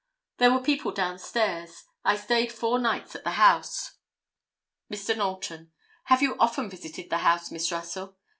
"There 0.37 0.51
were 0.51 0.59
people 0.63 0.91
down 0.91 1.19
stairs. 1.19 1.83
I 2.03 2.17
stayed 2.17 2.51
four 2.51 2.79
nights 2.79 3.15
at 3.15 3.23
the 3.23 3.33
house." 3.33 3.99
Mr. 4.91 5.15
Knowlton—"Have 5.15 6.23
you 6.23 6.35
often 6.39 6.71
visited 6.71 7.11
the 7.11 7.19
house, 7.19 7.51
Miss 7.51 7.71
Russell?" 7.71 8.17